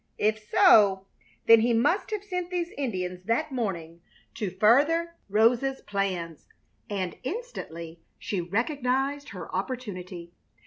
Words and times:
If 0.17 0.39
so 0.49 1.05
then 1.45 1.59
he 1.59 1.73
must 1.73 2.09
have 2.09 2.23
sent 2.23 2.49
these 2.49 2.71
Indians 2.75 3.21
that 3.25 3.51
morning 3.51 4.01
to 4.33 4.49
further 4.49 5.13
Rosa's 5.29 5.81
plans, 5.81 6.47
and 6.89 7.19
instantly 7.21 7.99
she 8.17 8.41
recognized 8.41 9.29
her 9.29 9.53
opportunity. 9.55 10.31